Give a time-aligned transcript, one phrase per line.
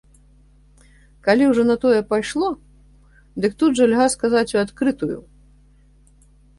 [1.27, 2.49] Калі ўжо на тое пайшло,
[3.45, 5.19] дык тут жа льга сказаць у адкрытую.